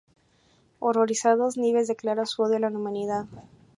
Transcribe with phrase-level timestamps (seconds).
[0.79, 3.25] Horrorizados, Knives declara su odio a la humanidad.